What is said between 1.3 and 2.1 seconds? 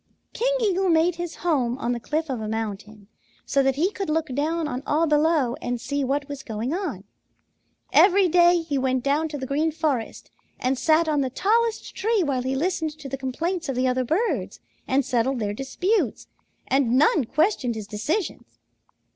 home on the